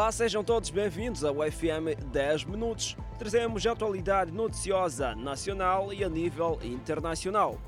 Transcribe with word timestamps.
Olá, 0.00 0.10
sejam 0.10 0.42
todos 0.42 0.70
bem-vindos 0.70 1.24
ao 1.24 1.34
FM 1.34 1.92
10 2.10 2.44
Minutos. 2.44 2.96
Trazemos 3.18 3.66
atualidade 3.66 4.32
noticiosa 4.32 5.14
nacional 5.14 5.92
e 5.92 6.02
a 6.02 6.08
nível 6.08 6.58
internacional. 6.62 7.58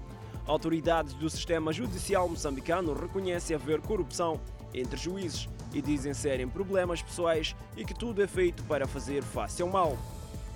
Autoridades 0.47 1.13
do 1.13 1.29
sistema 1.29 1.75
judicial 1.75 2.27
moçambicano 2.27 2.95
reconhecem 2.95 3.55
haver 3.55 3.83
corrupção 3.83 4.41
entre 4.73 4.99
juízes 4.99 5.47
e 5.75 5.83
dizem 5.83 6.15
serem 6.15 6.49
problemas 6.49 7.03
pessoais 7.03 7.55
e 7.77 7.85
que 7.85 7.93
tudo 7.93 8.23
é 8.23 8.27
feito 8.27 8.63
para 8.63 8.89
fazer 8.89 9.23
face 9.23 9.61
ao 9.61 9.69
mal. 9.69 9.99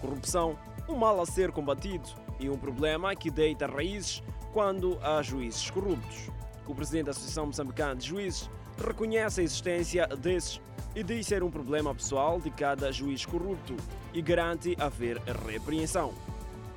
Corrupção, 0.00 0.58
um 0.88 0.96
mal 0.96 1.20
a 1.20 1.26
ser 1.26 1.52
combatido 1.52 2.08
e 2.40 2.48
um 2.48 2.56
problema 2.56 3.14
que 3.14 3.30
deita 3.30 3.66
raízes 3.66 4.22
quando 4.50 4.98
há 5.02 5.20
juízes 5.20 5.68
corruptos. 5.68 6.30
O 6.66 6.74
presidente 6.74 7.04
da 7.04 7.10
Associação 7.10 7.44
Moçambicana 7.44 7.96
de 7.96 8.06
Juízes 8.06 8.48
reconhece 8.82 9.42
a 9.42 9.44
existência 9.44 10.06
desses 10.06 10.58
e 10.96 11.02
diz 11.02 11.26
ser 11.26 11.42
um 11.42 11.50
problema 11.50 11.94
pessoal 11.94 12.40
de 12.40 12.50
cada 12.50 12.90
juiz 12.90 13.26
corrupto 13.26 13.76
e 14.14 14.22
garante 14.22 14.74
haver 14.80 15.18
repreensão. 15.46 16.14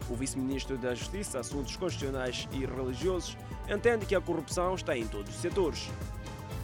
O 0.09 0.15
vice-ministro 0.15 0.77
da 0.77 0.93
Justiça, 0.93 1.39
Assuntos 1.39 1.77
Constitucionais 1.77 2.45
e 2.51 2.65
Religiosos, 2.65 3.37
entende 3.73 4.05
que 4.05 4.15
a 4.15 4.19
corrupção 4.19 4.75
está 4.75 4.97
em 4.97 5.07
todos 5.07 5.33
os 5.33 5.41
setores. 5.41 5.89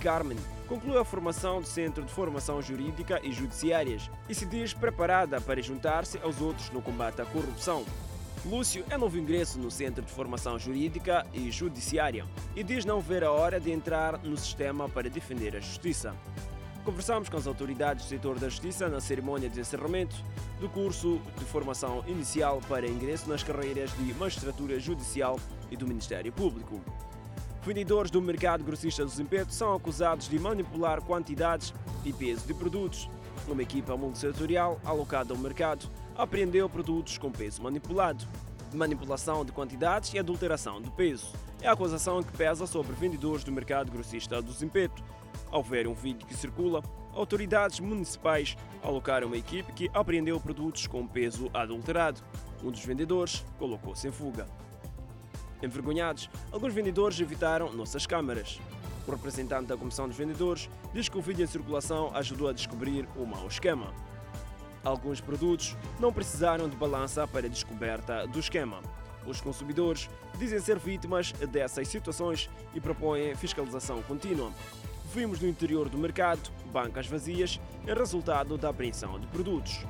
Carmen 0.02 0.38
conclui 0.68 0.98
a 0.98 1.06
formação 1.06 1.62
do 1.62 1.68
Centro 1.68 2.04
de 2.04 2.12
Formação 2.12 2.62
Jurídica 2.62 3.22
e 3.24 3.32
Judiciárias 3.32 4.10
e 4.28 4.36
se 4.36 4.46
diz 4.46 4.74
preparada 4.74 5.40
para 5.40 5.62
juntar-se 5.62 6.18
aos 6.18 6.42
outros 6.42 6.70
no 6.72 6.82
combate 6.82 7.22
à 7.22 7.26
corrupção. 7.26 7.86
Lúcio 8.46 8.84
é 8.90 8.98
novo 8.98 9.18
ingresso 9.18 9.58
no 9.58 9.72
Centro 9.72 10.04
de 10.04 10.12
Formação 10.12 10.60
Jurídica 10.60 11.26
e 11.34 11.50
Judiciária 11.50 12.26
e 12.56 12.64
diz 12.64 12.84
não 12.84 13.00
ver 13.00 13.24
a 13.24 13.32
hora 13.32 13.60
de 13.60 13.72
entrar 13.72 14.20
no 14.20 14.38
sistema 14.38 14.90
para 14.90 15.10
defender 15.10 15.56
a 15.56 15.60
justiça. 15.60 16.14
Conversamos 16.86 17.30
com 17.30 17.38
as 17.38 17.48
autoridades 17.48 18.06
do 18.06 18.10
setor 18.10 18.38
da 18.38 18.48
justiça 18.48 18.88
na 18.88 19.02
cerimônia 19.02 19.50
de 19.50 19.60
encerramento 19.60 20.16
do 20.60 20.70
curso 20.70 21.20
de 21.36 21.44
formação 21.44 22.04
inicial 22.08 22.62
para 22.70 22.88
ingresso 22.88 23.28
nas 23.28 23.42
carreiras 23.42 23.92
de 23.98 24.14
magistratura 24.14 24.80
judicial 24.80 25.40
e 25.72 25.76
do 25.76 25.88
Ministério 25.88 26.32
Público. 26.32 26.80
Vendedores 27.64 28.12
do 28.12 28.22
mercado 28.22 28.64
grossista 28.64 29.04
do 29.04 29.10
Zimpeto 29.10 29.52
são 29.52 29.74
acusados 29.74 30.30
de 30.30 30.38
manipular 30.38 31.02
quantidades 31.02 31.74
e 32.06 32.14
peso 32.14 32.46
de 32.46 32.54
produtos. 32.54 33.10
Uma 33.48 33.64
equipa 33.64 33.98
multissetorial 33.98 34.80
alocada 34.86 35.34
ao 35.34 35.40
mercado 35.40 35.90
apreendeu 36.16 36.70
produtos 36.70 37.18
com 37.18 37.32
peso 37.32 37.64
manipulado. 37.64 38.28
Manipulação 38.72 39.44
de 39.44 39.52
quantidades 39.52 40.14
e 40.14 40.20
adulteração 40.20 40.80
de 40.80 40.92
peso 40.92 41.34
é 41.64 41.68
a 41.68 41.72
acusação 41.72 42.22
que 42.22 42.38
pesa 42.38 42.68
sobre 42.68 42.94
vendedores 42.94 43.44
do 43.44 43.52
mercado 43.52 43.92
grossista 43.92 44.40
do 44.40 44.52
Zimpeto. 44.52 45.04
Ao 45.52 45.64
ver 45.64 45.88
um 45.88 45.94
vídeo 45.94 46.28
que 46.28 46.36
circula, 46.36 46.84
autoridades 47.14 47.80
municipais 47.80 48.58
alocaram 48.84 49.28
uma 49.28 49.38
equipe 49.38 49.72
que 49.74 49.90
apreendeu 49.94 50.40
produtos 50.40 50.88
com 50.88 51.08
peso 51.08 51.50
adulterado. 51.54 52.22
Um 52.64 52.72
dos 52.72 52.84
vendedores 52.84 53.46
colocou-se 53.58 54.08
em 54.08 54.12
fuga. 54.12 54.48
Envergonhados, 55.62 56.30
alguns 56.52 56.74
vendedores 56.74 57.20
evitaram 57.20 57.72
nossas 57.74 58.06
câmaras. 58.06 58.60
O 59.08 59.12
representante 59.12 59.68
da 59.68 59.78
Comissão 59.78 60.08
dos 60.08 60.18
Vendedores 60.18 60.70
diz 60.94 61.08
que 61.08 61.18
o 61.18 61.22
vídeo 61.22 61.44
em 61.44 61.48
circulação 61.48 62.12
ajudou 62.16 62.48
a 62.50 62.54
descobrir 62.54 63.08
o 63.16 63.26
mau 63.26 63.48
esquema. 63.48 63.94
Alguns 64.84 65.22
produtos 65.22 65.76
não 66.00 66.12
precisaram 66.12 66.68
de 66.68 66.76
balança 66.76 67.28
para 67.28 67.46
a 67.48 67.50
descoberta 67.50 68.28
do 68.28 68.40
esquema. 68.40 68.82
Os 69.26 69.42
consumidores 69.42 70.10
dizem 70.38 70.60
ser 70.60 70.78
vítimas 70.78 71.32
dessas 71.32 71.88
situações 71.88 72.50
e 72.74 72.80
propõem 72.80 73.36
fiscalização 73.36 74.02
contínua. 74.04 74.52
Vimos 75.16 75.40
no 75.40 75.48
interior 75.48 75.88
do 75.88 75.98
mercado 75.98 76.52
bancas 76.74 77.08
vazias 77.08 77.58
em 77.88 77.94
resultado 77.94 78.58
da 78.58 78.68
apreensão 78.68 79.18
de 79.18 79.26
produtos. 79.28 79.86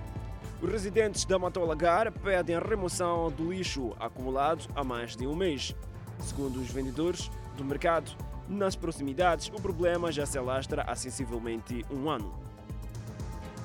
Os 0.61 0.71
residentes 0.71 1.25
da 1.25 1.39
Matolagar 1.39 2.11
pedem 2.11 2.59
remoção 2.59 3.31
do 3.31 3.51
lixo 3.51 3.91
acumulado 3.99 4.69
há 4.75 4.83
mais 4.83 5.15
de 5.15 5.25
um 5.25 5.35
mês. 5.35 5.75
Segundo 6.19 6.57
os 6.57 6.69
vendedores 6.69 7.31
do 7.57 7.65
mercado, 7.65 8.15
nas 8.47 8.75
proximidades 8.75 9.47
o 9.47 9.59
problema 9.59 10.11
já 10.11 10.27
se 10.27 10.37
alastra 10.37 10.83
há 10.83 10.95
sensivelmente 10.95 11.83
um 11.89 12.07
ano. 12.07 12.31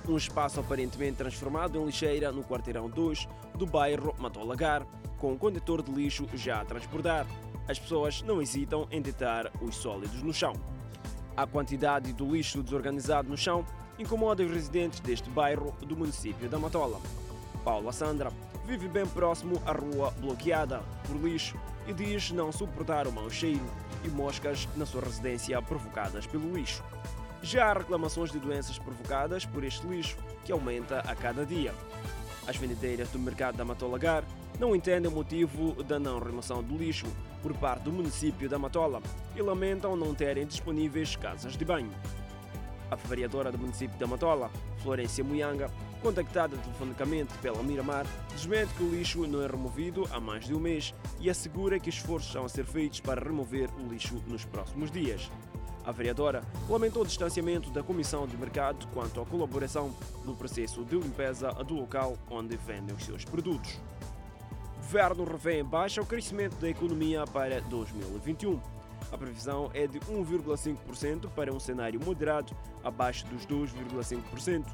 Um 0.09 0.17
espaço 0.17 0.61
aparentemente 0.61 1.19
transformado 1.19 1.79
em 1.79 1.85
lixeira 1.85 2.33
no 2.33 2.43
quarteirão 2.43 2.89
2 2.89 3.29
do 3.57 3.67
bairro 3.67 4.15
Matolagar, 4.19 4.87
com 5.19 5.35
um 5.35 5.37
condutor 5.37 5.83
de 5.83 5.93
lixo 5.93 6.27
já 6.33 6.63
a 6.63 6.65
transbordar. 6.65 7.27
As 7.69 7.79
pessoas 7.79 8.23
não 8.23 8.41
hesitam 8.41 8.89
em 8.91 9.03
deitar 9.03 9.53
os 9.61 9.77
sólidos 9.77 10.23
no 10.23 10.33
chão. 10.33 10.55
A 11.41 11.47
quantidade 11.47 12.13
do 12.13 12.31
lixo 12.31 12.63
desorganizado 12.63 13.27
no 13.27 13.35
chão 13.35 13.65
incomoda 13.99 14.43
os 14.43 14.51
residentes 14.51 15.01
deste 15.01 15.31
bairro 15.31 15.75
do 15.81 15.97
município 15.97 16.51
da 16.51 16.59
Matola. 16.59 17.01
Paula 17.65 17.95
Sandra 17.95 18.31
vive 18.67 18.89
bem 18.89 19.07
próximo 19.07 19.59
à 19.65 19.73
rua 19.73 20.11
bloqueada 20.21 20.83
por 21.07 21.17
lixo 21.17 21.59
e 21.87 21.95
diz 21.95 22.31
não 22.31 22.53
suportar 22.53 23.07
o 23.07 23.13
mau 23.13 23.31
cheiro 23.31 23.65
e 24.05 24.09
moscas 24.09 24.69
na 24.77 24.85
sua 24.85 25.01
residência 25.01 25.63
provocadas 25.63 26.27
pelo 26.27 26.55
lixo. 26.55 26.85
Já 27.41 27.71
há 27.71 27.73
reclamações 27.73 28.31
de 28.31 28.39
doenças 28.39 28.79
provocadas 28.79 29.47
por 29.47 29.65
este 29.65 29.87
lixo, 29.87 30.19
que 30.45 30.53
aumenta 30.53 30.99
a 31.01 31.15
cada 31.15 31.47
dia. 31.47 31.73
As 32.47 32.57
vendedeiras 32.59 33.09
do 33.09 33.19
mercado 33.19 33.57
da 33.57 33.65
Matolagar 33.65 34.25
não 34.59 34.77
entendem 34.77 35.11
o 35.11 35.15
motivo 35.15 35.83
da 35.85 35.99
não 35.99 36.19
remoção 36.19 36.63
do 36.63 36.77
lixo 36.77 37.07
por 37.43 37.55
parte 37.57 37.83
do 37.83 37.93
município 37.93 38.49
da 38.49 38.59
Matola 38.59 39.03
e 39.35 39.43
lamentam 39.43 39.97
não 39.97 40.15
terem 40.15 40.47
disponíveis 40.47 41.17
casas 41.17 41.57
de 41.57 41.65
banho. 41.65 41.91
A 42.91 42.97
vereadora 42.97 43.53
do 43.53 43.59
município 43.59 43.97
da 43.99 44.07
Matola, 44.07 44.51
Florência 44.83 45.23
Muyanga, 45.23 45.71
contactada 46.03 46.57
telefonicamente 46.57 47.33
pela 47.39 47.63
Miramar, 47.63 48.07
desmente 48.31 48.75
que 48.75 48.83
o 48.83 48.91
lixo 48.91 49.27
não 49.27 49.43
é 49.43 49.47
removido 49.47 50.09
há 50.11 50.19
mais 50.19 50.47
de 50.47 50.55
um 50.55 50.59
mês 50.59 50.95
e 51.21 51.31
assegura 51.31 51.79
que 51.79 51.91
esforços 51.91 52.29
estão 52.29 52.45
a 52.45 52.49
ser 52.49 52.65
feitos 52.65 53.01
para 53.01 53.23
remover 53.23 53.71
o 53.79 53.89
lixo 53.89 54.23
nos 54.27 54.45
próximos 54.45 54.91
dias. 54.91 55.31
A 55.85 55.93
vereadora 55.93 56.43
lamentou 56.69 57.03
o 57.03 57.07
distanciamento 57.07 57.71
da 57.71 57.83
Comissão 57.83 58.27
de 58.27 58.37
Mercado 58.37 58.87
quanto 58.93 59.21
à 59.21 59.27
colaboração 59.27 59.95
no 60.25 60.37
processo 60.37 60.85
de 60.85 60.97
limpeza 60.97 61.53
do 61.53 61.75
local 61.75 62.17
onde 62.31 62.57
vendem 62.57 62.95
os 62.95 63.05
seus 63.05 63.25
produtos. 63.25 63.79
Governo 64.91 65.23
revê 65.23 65.61
em 65.61 65.65
baixa 65.65 66.03
o 66.03 66.05
crescimento 66.05 66.57
da 66.57 66.69
economia 66.69 67.25
para 67.25 67.61
2021. 67.61 68.61
A 69.13 69.17
previsão 69.17 69.71
é 69.73 69.87
de 69.87 70.01
1,5% 70.01 71.31
para 71.31 71.55
um 71.55 71.61
cenário 71.61 72.05
moderado, 72.05 72.53
abaixo 72.83 73.25
dos 73.27 73.47
2,5%, 73.47 74.67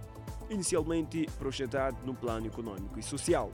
inicialmente 0.49 1.29
projetado 1.39 1.99
no 2.03 2.15
plano 2.15 2.47
econômico 2.47 2.99
e 2.99 3.03
social. 3.03 3.53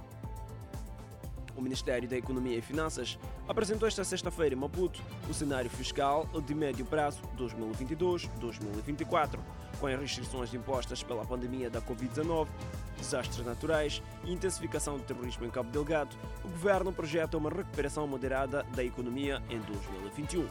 O 1.57 1.61
Ministério 1.61 2.09
da 2.09 2.17
Economia 2.17 2.57
e 2.57 2.63
Finanças 2.63 3.19
apresentou 3.47 3.87
esta 3.87 4.05
sexta-feira 4.05 4.55
em 4.55 4.59
Maputo 4.59 5.01
o 5.29 5.35
cenário 5.35 5.69
fiscal 5.69 6.27
de 6.47 6.55
médio 6.55 6.85
prazo 6.85 7.21
2022-2024, 7.39 9.39
com 9.79 9.87
as 9.87 10.01
restrições 10.01 10.55
impostas 10.55 11.03
pela 11.03 11.25
pandemia 11.25 11.69
da 11.69 11.83
Covid-19, 11.83 12.49
desastres 12.97 13.45
naturais 13.45 14.03
e 14.25 14.33
intensificação 14.33 14.97
do 14.97 15.05
terrorismo 15.05 15.45
em 15.45 15.51
Cabo 15.51 15.71
Delgado. 15.71 16.17
O 16.45 16.49
governo 16.49 16.93
projeta 16.93 17.37
uma 17.37 17.51
recuperação 17.51 18.07
moderada 18.07 18.65
da 18.75 18.83
economia 18.83 19.43
em 19.51 19.61
2021. 19.61 20.49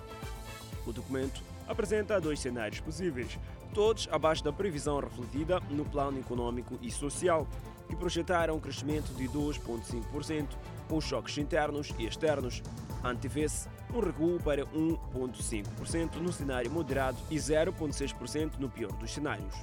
O 0.85 0.93
documento 0.93 1.41
apresenta 1.67 2.19
dois 2.19 2.39
cenários 2.39 2.79
possíveis, 2.79 3.39
todos 3.73 4.07
abaixo 4.11 4.43
da 4.43 4.51
previsão 4.51 4.99
refletida 4.99 5.59
no 5.69 5.85
plano 5.85 6.19
econômico 6.19 6.77
e 6.81 6.91
social, 6.91 7.47
que 7.87 7.95
projetaram 7.95 8.55
um 8.55 8.59
crescimento 8.59 9.13
de 9.13 9.27
2,5%, 9.27 10.47
com 10.87 11.01
choques 11.01 11.37
internos 11.37 11.93
e 11.97 12.05
externos. 12.05 12.61
Antevê-se 13.03 13.67
um 13.93 13.99
recuo 13.99 14.39
para 14.39 14.65
1,5% 14.67 16.15
no 16.15 16.31
cenário 16.31 16.71
moderado 16.71 17.17
e 17.29 17.35
0,6% 17.35 18.57
no 18.59 18.69
pior 18.69 18.91
dos 18.93 19.11
cenários. 19.11 19.55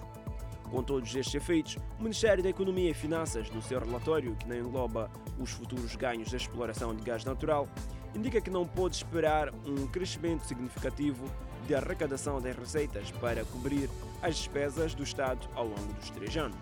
Com 0.70 0.82
todos 0.82 1.14
estes 1.14 1.34
efeitos, 1.34 1.78
o 1.98 2.02
Ministério 2.02 2.42
da 2.42 2.50
Economia 2.50 2.90
e 2.90 2.94
Finanças, 2.94 3.50
no 3.50 3.62
seu 3.62 3.80
relatório, 3.80 4.36
que 4.36 4.46
não 4.46 4.56
engloba 4.56 5.10
os 5.38 5.50
futuros 5.50 5.96
ganhos 5.96 6.30
da 6.30 6.36
exploração 6.36 6.94
de 6.94 7.02
gás 7.02 7.24
natural, 7.24 7.66
indica 8.14 8.40
que 8.40 8.50
não 8.50 8.66
pode 8.66 8.96
esperar 8.96 9.52
um 9.66 9.86
crescimento 9.86 10.44
significativo 10.44 11.24
de 11.68 11.74
arrecadação 11.74 12.40
das 12.40 12.56
receitas 12.56 13.10
para 13.20 13.44
cobrir 13.44 13.90
as 14.22 14.36
despesas 14.36 14.94
do 14.94 15.02
Estado 15.02 15.46
ao 15.54 15.66
longo 15.66 15.92
dos 15.92 16.08
três 16.08 16.34
anos. 16.34 16.56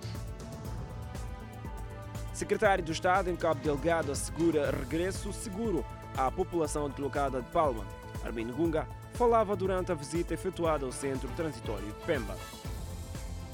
Secretário 2.34 2.84
do 2.84 2.90
Estado 2.90 3.30
em 3.30 3.36
Cabo 3.36 3.60
Delgado 3.62 4.10
assegura 4.10 4.70
regresso 4.70 5.32
seguro 5.32 5.86
à 6.18 6.28
população 6.30 6.90
deslocada 6.90 7.40
de 7.40 7.48
Palma. 7.50 7.86
Armindo 8.24 8.52
Gunga 8.52 8.86
falava 9.14 9.54
durante 9.54 9.92
a 9.92 9.94
visita 9.94 10.34
efetuada 10.34 10.84
ao 10.84 10.90
Centro 10.90 11.28
Transitório 11.36 11.86
de 11.86 12.04
Pemba. 12.04 12.36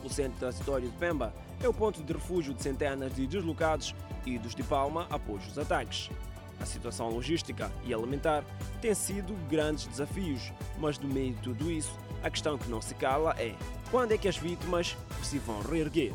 O 0.02 0.08
Centro 0.08 0.38
Transitório 0.38 0.88
de 0.88 0.96
Pemba 0.96 1.34
é 1.62 1.68
o 1.68 1.74
ponto 1.74 2.02
de 2.02 2.12
refúgio 2.12 2.54
de 2.54 2.62
centenas 2.62 3.14
de 3.14 3.26
deslocados 3.26 3.94
e 4.24 4.38
dos 4.38 4.54
de 4.54 4.62
Palma 4.62 5.06
após 5.10 5.46
os 5.46 5.58
ataques. 5.58 6.10
A 6.62 6.64
situação 6.64 7.10
logística 7.10 7.72
e 7.84 7.92
alimentar 7.92 8.44
tem 8.80 8.94
sido 8.94 9.34
grandes 9.48 9.84
desafios, 9.88 10.52
mas 10.78 10.96
no 10.96 11.12
meio 11.12 11.34
de 11.34 11.40
tudo 11.40 11.68
isso, 11.68 11.98
a 12.22 12.30
questão 12.30 12.56
que 12.56 12.70
não 12.70 12.80
se 12.80 12.94
cala 12.94 13.34
é 13.36 13.56
quando 13.90 14.12
é 14.12 14.16
que 14.16 14.28
as 14.28 14.36
vítimas 14.36 14.96
se 15.24 15.40
vão 15.40 15.60
reerguer. 15.60 16.14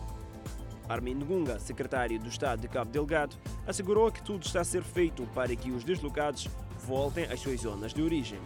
Armin 0.87 1.19
Gunga, 1.19 1.59
secretário 1.59 2.17
do 2.17 2.29
Estado 2.29 2.61
de 2.61 2.69
Cabo 2.69 2.89
Delgado, 2.89 3.35
assegurou 3.67 4.09
que 4.09 4.23
tudo 4.23 4.45
está 4.45 4.61
a 4.61 4.63
ser 4.63 4.83
feito 4.83 5.27
para 5.35 5.53
que 5.53 5.69
os 5.69 5.83
deslocados 5.83 6.47
voltem 6.85 7.25
às 7.25 7.41
suas 7.41 7.59
zonas 7.59 7.93
de 7.93 8.01
origem. 8.01 8.39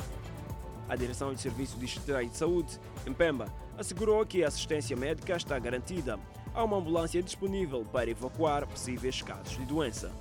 A 0.90 0.96
Direção 0.96 1.36
de 1.36 1.40
Serviço 1.40 1.78
Distrital 1.78 2.26
de 2.26 2.36
Saúde, 2.36 2.80
em 3.06 3.14
Pemba, 3.14 3.54
assegurou 3.78 4.26
que 4.26 4.44
a 4.44 4.48
assistência 4.48 4.98
médica 4.98 5.38
está 5.38 5.60
garantida. 5.60 6.20
Há 6.52 6.64
uma 6.64 6.78
ambulância 6.78 7.22
disponível 7.22 7.86
para 7.86 8.10
evacuar 8.10 8.66
possíveis 8.66 9.22
casos 9.22 9.56
de 9.56 9.66
doença. 9.66 10.12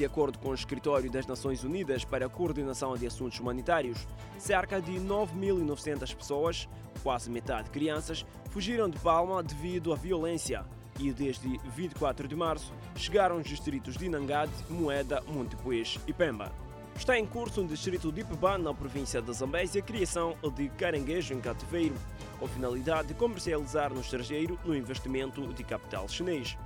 De 0.00 0.06
acordo 0.06 0.38
com 0.38 0.48
o 0.48 0.54
Escritório 0.54 1.10
das 1.10 1.26
Nações 1.26 1.62
Unidas 1.62 2.06
para 2.06 2.24
a 2.24 2.28
Coordenação 2.30 2.96
de 2.96 3.06
Assuntos 3.06 3.38
Humanitários, 3.38 4.08
cerca 4.38 4.80
de 4.80 4.92
9.900 4.92 6.14
pessoas, 6.14 6.66
quase 7.02 7.28
metade 7.28 7.68
crianças, 7.68 8.24
fugiram 8.48 8.88
de 8.88 8.98
Palma 9.00 9.42
devido 9.42 9.92
à 9.92 9.96
violência 9.96 10.64
e 10.98 11.12
desde 11.12 11.58
24 11.76 12.26
de 12.26 12.34
março 12.34 12.72
chegaram 12.96 13.36
os 13.36 13.46
distritos 13.46 13.98
de 13.98 14.08
Nangade, 14.08 14.50
Moeda, 14.70 15.22
Montepuez 15.28 15.98
e 16.06 16.14
Pemba. 16.14 16.50
Está 16.96 17.18
em 17.18 17.26
curso 17.26 17.60
no 17.60 17.68
distrito 17.68 18.10
de 18.10 18.22
Ipeban, 18.22 18.56
na 18.56 18.72
província 18.72 19.20
da 19.20 19.34
Zambésia, 19.34 19.82
a 19.82 19.84
criação 19.84 20.34
de 20.54 20.70
caranguejo 20.70 21.34
em 21.34 21.42
cativeiro, 21.42 21.94
com 22.38 22.48
finalidade 22.48 23.08
de 23.08 23.14
comercializar 23.14 23.92
no 23.92 24.00
estrangeiro 24.00 24.58
no 24.64 24.74
investimento 24.74 25.46
de 25.52 25.62
capital 25.62 26.08
chinês. 26.08 26.56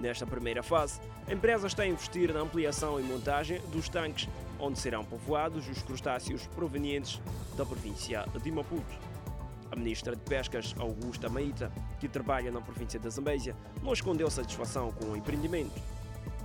Nesta 0.00 0.26
primeira 0.26 0.62
fase, 0.62 1.00
a 1.26 1.32
empresa 1.32 1.66
está 1.66 1.84
a 1.84 1.86
investir 1.86 2.32
na 2.32 2.40
ampliação 2.40 2.98
e 2.98 3.02
montagem 3.02 3.60
dos 3.72 3.88
tanques, 3.88 4.28
onde 4.58 4.78
serão 4.78 5.04
povoados 5.04 5.68
os 5.68 5.82
crustáceos 5.82 6.46
provenientes 6.48 7.20
da 7.56 7.64
província 7.64 8.24
de 8.42 8.50
Maputo. 8.50 9.12
A 9.70 9.76
ministra 9.76 10.14
de 10.14 10.22
Pescas, 10.22 10.74
Augusta 10.78 11.28
Maíta, 11.28 11.72
que 11.98 12.08
trabalha 12.08 12.50
na 12.50 12.60
província 12.60 13.00
da 13.00 13.08
Zambésia, 13.08 13.56
não 13.82 13.92
escondeu 13.92 14.30
satisfação 14.30 14.92
com 14.92 15.06
o 15.06 15.16
empreendimento. 15.16 15.80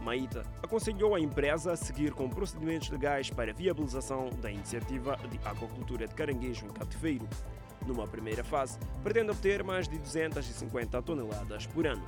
Maíta 0.02 0.46
aconselhou 0.64 1.16
a 1.16 1.20
empresa 1.20 1.74
a 1.74 1.76
seguir 1.76 2.14
com 2.14 2.30
procedimentos 2.30 2.90
legais 2.90 3.30
para 3.30 3.52
a 3.52 3.54
viabilização 3.54 4.30
da 4.42 4.50
iniciativa 4.50 5.20
de 5.30 5.38
aquacultura 5.44 6.08
de 6.08 6.16
caranguejo 6.16 6.66
em 6.66 6.70
cativeiro. 6.70 7.28
Numa 7.88 8.06
primeira 8.06 8.44
fase, 8.44 8.78
pretende 9.02 9.32
obter 9.32 9.64
mais 9.64 9.88
de 9.88 9.98
250 9.98 11.02
toneladas 11.02 11.66
por 11.68 11.88
ano. 11.88 12.04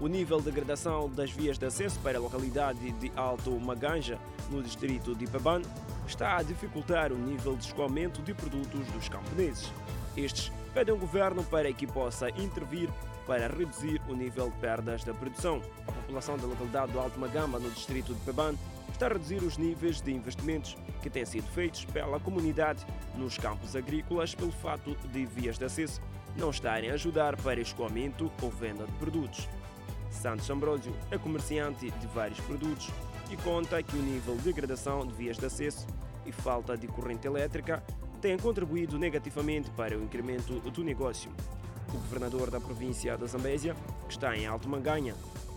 O 0.00 0.06
nível 0.06 0.38
de 0.38 0.44
degradação 0.44 1.10
das 1.10 1.32
vias 1.32 1.58
de 1.58 1.66
acesso 1.66 1.98
para 1.98 2.16
a 2.16 2.20
localidade 2.20 2.92
de 2.92 3.10
Alto 3.16 3.50
Maganja, 3.58 4.18
no 4.50 4.62
distrito 4.62 5.14
de 5.14 5.26
Paban, 5.26 5.62
está 6.06 6.36
a 6.36 6.42
dificultar 6.42 7.12
o 7.12 7.18
nível 7.18 7.56
de 7.56 7.64
escoamento 7.64 8.22
de 8.22 8.32
produtos 8.32 8.86
dos 8.92 9.08
camponeses. 9.08 9.72
Estes 10.16 10.52
pedem 10.72 10.94
ao 10.94 11.00
governo 11.00 11.42
para 11.42 11.72
que 11.72 11.86
possa 11.86 12.30
intervir 12.30 12.88
para 13.26 13.48
reduzir 13.48 14.00
o 14.08 14.14
nível 14.14 14.50
de 14.50 14.56
perdas 14.58 15.02
da 15.02 15.14
produção. 15.14 15.60
A 15.88 15.92
população 15.92 16.36
da 16.36 16.46
localidade 16.46 16.92
do 16.92 17.00
Alto 17.00 17.18
Magamba, 17.18 17.58
no 17.58 17.70
distrito 17.70 18.14
de 18.14 18.20
Peban, 18.20 18.54
está 18.94 19.06
a 19.06 19.08
reduzir 19.08 19.42
os 19.42 19.58
níveis 19.58 20.00
de 20.00 20.12
investimentos 20.12 20.76
que 21.02 21.10
têm 21.10 21.24
sido 21.24 21.48
feitos 21.48 21.84
pela 21.84 22.20
comunidade 22.20 22.86
nos 23.16 23.36
campos 23.36 23.74
agrícolas 23.74 24.34
pelo 24.34 24.52
fato 24.52 24.96
de 25.12 25.26
vias 25.26 25.58
de 25.58 25.64
acesso 25.64 26.00
não 26.36 26.50
estarem 26.50 26.90
a 26.90 26.94
ajudar 26.94 27.36
para 27.36 27.60
escoamento 27.60 28.30
ou 28.40 28.50
venda 28.50 28.86
de 28.86 28.92
produtos. 28.92 29.48
Santos 30.10 30.48
Ambrosio 30.48 30.94
é 31.10 31.18
comerciante 31.18 31.90
de 31.90 32.06
vários 32.08 32.38
produtos 32.40 32.88
e 33.30 33.36
conta 33.38 33.82
que 33.82 33.96
o 33.96 34.02
nível 34.02 34.36
de 34.36 34.42
degradação 34.42 35.06
de 35.06 35.12
vias 35.12 35.38
de 35.38 35.46
acesso 35.46 35.86
e 36.24 36.32
falta 36.32 36.76
de 36.76 36.86
corrente 36.86 37.26
elétrica 37.26 37.82
têm 38.20 38.38
contribuído 38.38 38.98
negativamente 38.98 39.70
para 39.70 39.98
o 39.98 40.02
incremento 40.02 40.60
do 40.60 40.84
negócio. 40.84 41.30
O 41.88 41.98
governador 41.98 42.50
da 42.50 42.60
província 42.60 43.18
da 43.18 43.26
Zambésia, 43.26 43.74
que 44.06 44.12
está 44.12 44.36
em 44.36 44.46
Alto 44.46 44.68
Manganha, 44.68 45.14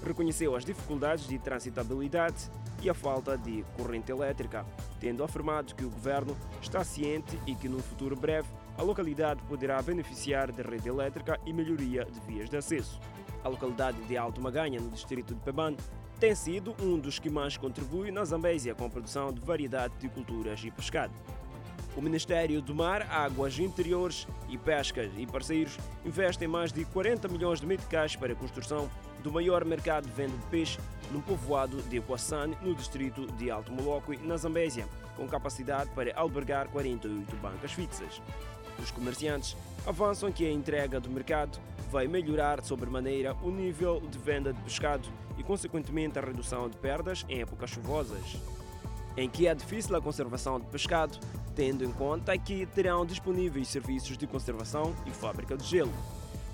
reconheceu 0.07 0.55
as 0.55 0.65
dificuldades 0.65 1.27
de 1.27 1.37
transitabilidade 1.37 2.49
e 2.81 2.89
a 2.89 2.93
falta 2.93 3.37
de 3.37 3.63
corrente 3.75 4.11
elétrica, 4.11 4.65
tendo 4.99 5.23
afirmado 5.23 5.75
que 5.75 5.85
o 5.85 5.89
governo 5.89 6.35
está 6.61 6.83
ciente 6.83 7.39
e 7.45 7.55
que 7.55 7.67
no 7.67 7.79
futuro 7.79 8.15
breve 8.15 8.47
a 8.77 8.81
localidade 8.81 9.41
poderá 9.43 9.81
beneficiar 9.81 10.51
da 10.51 10.63
rede 10.63 10.87
elétrica 10.87 11.39
e 11.45 11.51
melhoria 11.51 12.05
de 12.05 12.19
vias 12.21 12.49
de 12.49 12.57
acesso. 12.57 12.99
A 13.43 13.49
localidade 13.49 14.01
de 14.03 14.17
Alto 14.17 14.41
Maganha, 14.41 14.79
no 14.79 14.89
distrito 14.89 15.33
de 15.33 15.41
Peban, 15.41 15.75
tem 16.19 16.33
sido 16.33 16.75
um 16.81 16.97
dos 16.97 17.19
que 17.19 17.29
mais 17.29 17.57
contribui 17.57 18.11
na 18.11 18.25
Zambésia 18.25 18.73
com 18.73 18.85
a 18.85 18.89
produção 18.89 19.31
de 19.31 19.39
variedade 19.39 19.93
de 19.99 20.09
culturas 20.09 20.63
e 20.63 20.71
pescado. 20.71 21.13
O 21.97 22.01
Ministério 22.01 22.61
do 22.61 22.75
Mar, 22.75 23.07
Águas 23.09 23.57
Interiores 23.57 24.27
e 24.47 24.55
Pescas 24.55 25.09
e 25.17 25.25
parceiros 25.25 25.79
investem 26.05 26.47
mais 26.47 26.71
de 26.71 26.85
40 26.85 27.27
milhões 27.27 27.59
de 27.59 27.65
meticais 27.65 28.15
para 28.15 28.33
a 28.33 28.35
construção 28.35 28.87
do 29.23 29.31
maior 29.31 29.65
mercado 29.65 30.05
de 30.05 30.13
venda 30.13 30.37
de 30.37 30.45
peixe 30.45 30.77
no 31.11 31.23
povoado 31.23 31.81
de 31.81 31.97
Equassane, 31.97 32.55
no 32.61 32.75
distrito 32.75 33.25
de 33.31 33.49
Alto 33.49 33.71
Moloco, 33.71 34.13
na 34.23 34.37
Zambésia, 34.37 34.87
com 35.15 35.27
capacidade 35.27 35.89
para 35.95 36.15
albergar 36.15 36.67
48 36.67 37.35
bancas 37.37 37.71
fixas. 37.71 38.21
Os 38.77 38.91
comerciantes 38.91 39.57
avançam 39.87 40.31
que 40.31 40.45
a 40.45 40.51
entrega 40.51 40.99
do 40.99 41.09
mercado 41.09 41.57
vai 41.89 42.07
melhorar 42.07 42.63
sobremaneira 42.63 43.35
o 43.41 43.49
nível 43.49 44.01
de 44.01 44.19
venda 44.19 44.53
de 44.53 44.61
pescado 44.61 45.09
e, 45.35 45.41
consequentemente, 45.41 46.19
a 46.19 46.21
redução 46.21 46.69
de 46.69 46.77
perdas 46.77 47.25
em 47.27 47.41
épocas 47.41 47.71
chuvosas 47.71 48.37
em 49.17 49.27
que 49.27 49.47
é 49.47 49.55
difícil 49.55 49.95
a 49.95 50.01
conservação 50.01 50.59
de 50.59 50.67
pescado, 50.67 51.17
tendo 51.57 51.83
em 51.83 51.91
conta 51.91 52.37
que 52.37 52.67
terão 52.67 53.03
disponíveis 53.03 53.67
serviços 53.69 54.15
de 54.15 54.27
conservação 54.27 54.95
e 55.07 55.09
fábrica 55.09 55.57
de 55.57 55.65
gelo. 55.65 55.91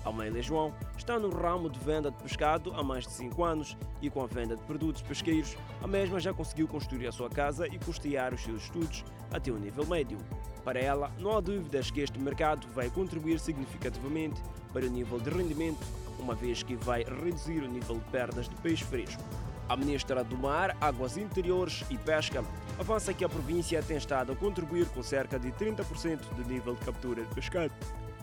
Amélia 0.02 0.42
João 0.42 0.72
está 0.96 1.18
no 1.18 1.28
ramo 1.28 1.68
de 1.68 1.78
venda 1.78 2.10
de 2.10 2.16
pescado 2.22 2.72
há 2.74 2.82
mais 2.82 3.06
de 3.06 3.12
5 3.12 3.44
anos 3.44 3.76
e 4.00 4.08
com 4.08 4.22
a 4.22 4.26
venda 4.26 4.56
de 4.56 4.62
produtos 4.62 5.02
pesqueiros, 5.02 5.58
a 5.82 5.86
mesma 5.86 6.18
já 6.18 6.32
conseguiu 6.32 6.66
construir 6.66 7.06
a 7.06 7.12
sua 7.12 7.28
casa 7.28 7.66
e 7.66 7.78
custear 7.78 8.32
os 8.32 8.42
seus 8.42 8.62
estudos 8.62 9.04
até 9.30 9.50
o 9.50 9.58
nível 9.58 9.84
médio. 9.84 10.16
Para 10.64 10.80
ela, 10.80 11.12
não 11.18 11.36
há 11.36 11.40
dúvidas 11.40 11.90
que 11.90 12.00
este 12.00 12.18
mercado 12.18 12.66
vai 12.74 12.88
contribuir 12.88 13.38
significativamente 13.38 14.40
para 14.72 14.86
o 14.86 14.90
nível 14.90 15.20
de 15.20 15.28
rendimento, 15.28 15.86
uma 16.18 16.34
vez 16.34 16.62
que 16.62 16.76
vai 16.76 17.04
reduzir 17.04 17.62
o 17.62 17.68
nível 17.68 17.96
de 17.96 18.04
perdas 18.10 18.48
de 18.48 18.54
peixe 18.56 18.84
fresco. 18.84 19.22
A 19.66 19.76
ministra 19.76 20.22
do 20.22 20.36
Mar, 20.36 20.76
Águas 20.78 21.16
Interiores 21.16 21.84
e 21.88 21.96
Pesca 21.96 22.44
avança 22.78 23.14
que 23.14 23.24
a 23.24 23.28
província 23.28 23.82
tem 23.82 23.96
estado 23.96 24.32
a 24.32 24.36
contribuir 24.36 24.86
com 24.86 25.02
cerca 25.02 25.38
de 25.38 25.50
30% 25.52 26.18
do 26.36 26.44
nível 26.46 26.74
de 26.74 26.84
captura 26.84 27.24
de 27.24 27.34
pescado. 27.34 27.72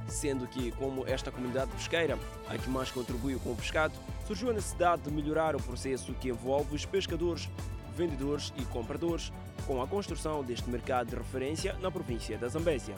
Sendo 0.07 0.45
que, 0.45 0.71
como 0.73 1.07
esta 1.07 1.31
comunidade 1.31 1.71
pesqueira, 1.71 2.17
a 2.47 2.57
que 2.57 2.69
mais 2.69 2.91
contribuiu 2.91 3.39
com 3.39 3.53
o 3.53 3.55
pescado, 3.55 3.93
surgiu 4.27 4.51
a 4.51 4.53
necessidade 4.53 5.01
de 5.01 5.11
melhorar 5.11 5.55
o 5.55 5.63
processo 5.63 6.13
que 6.13 6.29
envolve 6.29 6.75
os 6.75 6.85
pescadores, 6.85 7.49
vendedores 7.95 8.53
e 8.57 8.65
compradores 8.65 9.31
com 9.65 9.81
a 9.81 9.87
construção 9.87 10.43
deste 10.43 10.69
mercado 10.69 11.09
de 11.09 11.15
referência 11.15 11.73
na 11.81 11.89
província 11.89 12.37
da 12.37 12.47
Zambésia. 12.49 12.95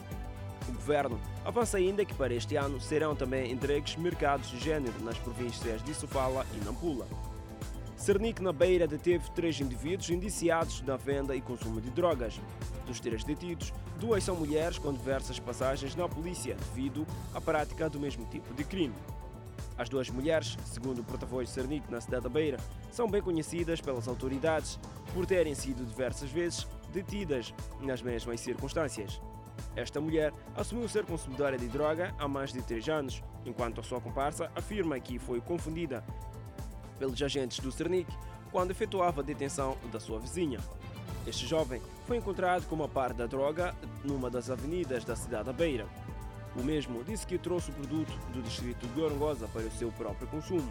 O 0.68 0.72
governo 0.72 1.18
avança 1.44 1.78
ainda 1.78 2.04
que 2.04 2.14
para 2.14 2.34
este 2.34 2.56
ano 2.56 2.78
serão 2.78 3.14
também 3.14 3.50
entregues 3.50 3.96
mercados 3.96 4.50
de 4.50 4.58
género 4.58 4.94
nas 5.02 5.16
províncias 5.18 5.82
de 5.82 5.94
Sofala 5.94 6.44
e 6.54 6.64
Nampula. 6.64 7.06
Cernic 8.04 8.42
na 8.42 8.52
Beira 8.52 8.86
deteve 8.86 9.30
três 9.30 9.58
indivíduos 9.58 10.10
indiciados 10.10 10.82
na 10.82 10.94
venda 10.94 11.34
e 11.34 11.40
consumo 11.40 11.80
de 11.80 11.88
drogas. 11.88 12.38
Dos 12.86 13.00
três 13.00 13.24
detidos, 13.24 13.72
duas 13.98 14.22
são 14.22 14.36
mulheres 14.36 14.76
com 14.76 14.92
diversas 14.92 15.38
passagens 15.38 15.96
na 15.96 16.06
polícia 16.06 16.54
devido 16.54 17.06
à 17.34 17.40
prática 17.40 17.88
do 17.88 17.98
mesmo 17.98 18.26
tipo 18.26 18.52
de 18.52 18.62
crime. 18.62 18.92
As 19.78 19.88
duas 19.88 20.10
mulheres, 20.10 20.58
segundo 20.66 20.98
o 20.98 21.02
porta-voz 21.02 21.48
Cernic 21.48 21.90
na 21.90 21.98
cidade 21.98 22.24
da 22.24 22.28
Beira, 22.28 22.58
são 22.92 23.08
bem 23.08 23.22
conhecidas 23.22 23.80
pelas 23.80 24.06
autoridades 24.06 24.78
por 25.14 25.24
terem 25.24 25.54
sido 25.54 25.82
diversas 25.86 26.30
vezes 26.30 26.66
detidas 26.92 27.54
nas 27.80 28.02
mesmas 28.02 28.38
circunstâncias. 28.38 29.18
Esta 29.74 29.98
mulher 29.98 30.30
assumiu 30.54 30.86
ser 30.90 31.06
consumidora 31.06 31.56
de 31.56 31.68
droga 31.68 32.14
há 32.18 32.28
mais 32.28 32.52
de 32.52 32.60
três 32.60 32.86
anos, 32.86 33.22
enquanto 33.46 33.80
a 33.80 33.82
sua 33.82 33.98
comparsa 33.98 34.50
afirma 34.54 35.00
que 35.00 35.18
foi 35.18 35.40
confundida 35.40 36.04
pelos 36.98 37.20
agentes 37.22 37.58
do 37.58 37.72
Cernic 37.72 38.10
quando 38.50 38.70
efetuava 38.70 39.20
a 39.20 39.24
detenção 39.24 39.76
da 39.92 39.98
sua 39.98 40.18
vizinha. 40.18 40.60
Este 41.26 41.46
jovem 41.46 41.80
foi 42.06 42.18
encontrado 42.18 42.66
com 42.66 42.74
uma 42.74 42.88
parte 42.88 43.16
da 43.16 43.26
droga 43.26 43.74
numa 44.04 44.30
das 44.30 44.50
avenidas 44.50 45.04
da 45.04 45.16
cidade 45.16 45.44
da 45.44 45.52
Beira. 45.52 45.86
O 46.56 46.62
mesmo 46.62 47.02
disse 47.02 47.26
que 47.26 47.38
trouxe 47.38 47.70
o 47.70 47.74
produto 47.74 48.12
do 48.32 48.42
distrito 48.42 48.86
de 48.86 48.92
Gorongosa 48.92 49.48
para 49.48 49.62
o 49.62 49.70
seu 49.72 49.90
próprio 49.92 50.28
consumo. 50.28 50.70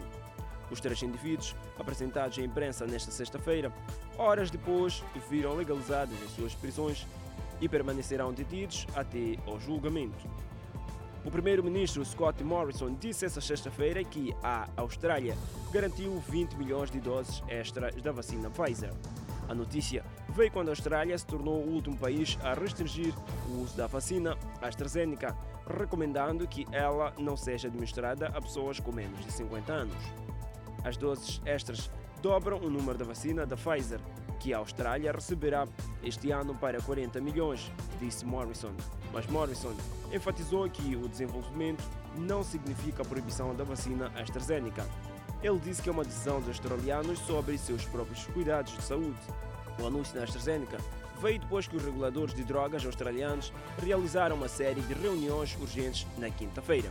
Os 0.70 0.80
três 0.80 1.02
indivíduos, 1.02 1.54
apresentados 1.78 2.38
à 2.38 2.42
imprensa 2.42 2.86
nesta 2.86 3.10
sexta-feira, 3.10 3.72
horas 4.16 4.50
depois 4.50 5.04
viram 5.28 5.54
legalizados 5.54 6.14
em 6.22 6.28
suas 6.28 6.54
prisões 6.54 7.06
e 7.60 7.68
permanecerão 7.68 8.32
detidos 8.32 8.86
até 8.94 9.36
ao 9.46 9.60
julgamento. 9.60 10.26
O 11.24 11.30
primeiro-ministro 11.30 12.04
Scott 12.04 12.44
Morrison 12.44 12.94
disse 13.00 13.24
esta 13.24 13.40
sexta-feira 13.40 14.04
que 14.04 14.36
a 14.42 14.68
Austrália 14.76 15.34
garantiu 15.72 16.22
20 16.28 16.54
milhões 16.54 16.90
de 16.90 17.00
doses 17.00 17.42
extras 17.48 17.94
da 18.02 18.12
vacina 18.12 18.50
Pfizer. 18.50 18.92
A 19.48 19.54
notícia 19.54 20.04
veio 20.28 20.50
quando 20.52 20.68
a 20.68 20.72
Austrália 20.72 21.16
se 21.16 21.26
tornou 21.26 21.62
o 21.62 21.70
último 21.70 21.96
país 21.96 22.38
a 22.42 22.52
restringir 22.52 23.14
o 23.48 23.62
uso 23.62 23.74
da 23.74 23.86
vacina 23.86 24.36
AstraZeneca 24.60 25.34
recomendando 25.66 26.46
que 26.46 26.66
ela 26.70 27.14
não 27.18 27.38
seja 27.38 27.68
administrada 27.68 28.28
a 28.28 28.40
pessoas 28.40 28.78
com 28.78 28.92
menos 28.92 29.24
de 29.24 29.32
50 29.32 29.72
anos. 29.72 29.96
As 30.84 30.98
doses 30.98 31.40
extras 31.46 31.90
dobram 32.20 32.58
o 32.58 32.68
número 32.68 32.98
da 32.98 33.04
vacina 33.04 33.46
da 33.46 33.56
Pfizer, 33.56 34.00
que 34.44 34.52
a 34.52 34.58
Austrália 34.58 35.10
receberá 35.10 35.66
este 36.02 36.30
ano 36.30 36.54
para 36.54 36.78
40 36.78 37.18
milhões, 37.18 37.72
disse 37.98 38.26
Morrison. 38.26 38.72
Mas 39.10 39.26
Morrison 39.26 39.72
enfatizou 40.12 40.68
que 40.68 40.94
o 40.96 41.08
desenvolvimento 41.08 41.82
não 42.18 42.44
significa 42.44 43.00
a 43.00 43.06
proibição 43.06 43.54
da 43.54 43.64
vacina 43.64 44.12
AstraZeneca. 44.14 44.86
Ele 45.42 45.58
disse 45.58 45.80
que 45.80 45.88
é 45.88 45.92
uma 45.92 46.04
decisão 46.04 46.40
dos 46.40 46.48
australianos 46.48 47.18
sobre 47.20 47.56
seus 47.56 47.86
próprios 47.86 48.26
cuidados 48.26 48.76
de 48.76 48.82
saúde. 48.82 49.16
O 49.80 49.86
anúncio 49.86 50.14
da 50.14 50.24
AstraZeneca 50.24 50.76
veio 51.22 51.38
depois 51.38 51.66
que 51.66 51.78
os 51.78 51.82
reguladores 51.82 52.34
de 52.34 52.44
drogas 52.44 52.84
australianos 52.84 53.50
realizaram 53.82 54.36
uma 54.36 54.48
série 54.48 54.82
de 54.82 54.92
reuniões 54.92 55.56
urgentes 55.58 56.06
na 56.18 56.28
quinta-feira. 56.28 56.90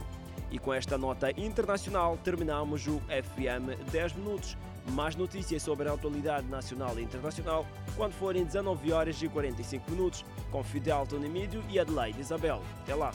E 0.50 0.58
com 0.58 0.74
esta 0.74 0.98
nota 0.98 1.30
internacional 1.40 2.18
terminamos 2.18 2.88
o 2.88 3.00
FM 3.02 3.92
10 3.92 4.14
Minutos. 4.14 4.58
Mais 4.92 5.16
notícias 5.16 5.64
sobre 5.64 5.88
a 5.88 5.94
atualidade 5.94 6.48
nacional 6.48 7.00
e 7.00 7.04
internacional 7.04 7.66
quando 7.96 8.14
forem 8.14 8.44
19 8.44 8.92
horas 8.92 9.22
e 9.22 9.30
45 9.30 9.92
minutos 9.92 10.26
com 10.52 10.64
Fidel 10.64 11.06
Tonemídio 11.08 11.64
e 11.70 11.80
Adelaide 11.80 12.20
Isabel. 12.20 12.62
Até 12.84 12.94
lá! 12.94 13.12